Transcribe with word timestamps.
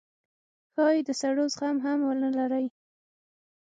ښايي 0.73 1.01
د 1.07 1.09
سړو 1.21 1.45
زغم 1.53 1.77
هم 1.85 1.99
ونه 2.05 2.29
لرئ 2.37 2.65